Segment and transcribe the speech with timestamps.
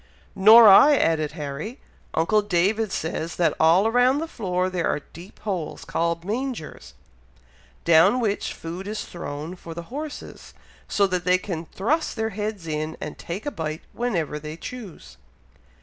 [0.33, 1.79] "Nor I!" added Harry.
[2.15, 6.95] "Uncle David says, that all round the floor there are deep holes, called mangers,
[7.85, 10.55] down which food is thrown for the horses,
[10.87, 15.17] so that they can thrust their heads in, to take a bite, whenever they choose."